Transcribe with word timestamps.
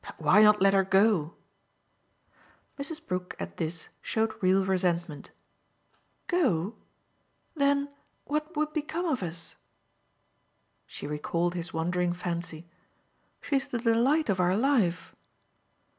"But 0.03 0.19
why 0.19 0.41
not 0.41 0.63
let 0.63 0.73
her 0.73 0.83
go?" 0.83 1.35
Mrs. 2.79 3.07
Brook, 3.07 3.35
at 3.39 3.57
this, 3.57 3.89
showed 4.01 4.33
real 4.41 4.65
resentment. 4.65 5.29
"'Go'? 6.25 6.73
Then 7.55 7.87
what 8.25 8.57
would 8.57 8.73
become 8.73 9.05
of 9.05 9.21
us?" 9.21 9.57
She 10.87 11.05
recalled 11.05 11.53
his 11.53 11.71
wandering 11.71 12.13
fancy. 12.13 12.67
"She's 13.41 13.67
the 13.67 13.77
delight 13.77 14.27
of 14.27 14.39
our 14.39 14.57
life." 14.57 15.13